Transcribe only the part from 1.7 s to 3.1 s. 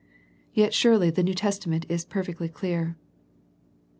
is perfectly clear.